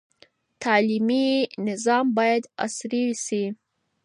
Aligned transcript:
تعلیمي 0.61 1.27
نظام 1.67 2.05
باید 2.17 2.43
عصري 2.65 3.03
سي. 3.25 3.43